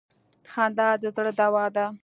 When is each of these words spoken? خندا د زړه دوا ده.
خندا 0.51 0.89
د 1.01 1.03
زړه 1.15 1.31
دوا 1.39 1.65
ده. 1.75 1.85